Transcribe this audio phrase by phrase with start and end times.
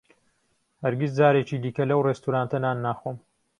[0.83, 3.17] ھەرگیز جارێکی دیکە لەو ڕێستورانتە نان ناخۆم.